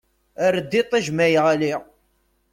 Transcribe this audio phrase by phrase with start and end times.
[0.45, 1.73] Err-d iṭij ma yeɣli!